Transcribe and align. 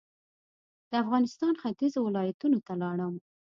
د 0.89 0.91
افغانستان 1.03 1.53
ختيځو 1.61 1.99
ولایتونو 2.07 2.57
ته 2.67 2.73
لاړم. 2.81 3.15